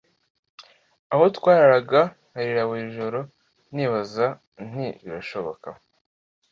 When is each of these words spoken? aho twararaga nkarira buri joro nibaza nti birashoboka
aho 1.13 1.25
twararaga 1.37 2.01
nkarira 2.29 2.61
buri 2.69 2.83
joro 2.97 3.19
nibaza 3.73 4.27
nti 4.69 4.87
birashoboka 5.05 5.67